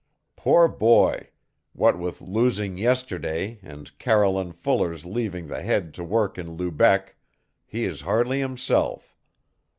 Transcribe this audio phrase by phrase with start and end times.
[0.35, 1.29] Poor boy,
[1.73, 7.15] what with losing yesterday and Caroline Fuller's leaving the Head to work in Lubec,
[7.67, 9.15] he is hardly himself.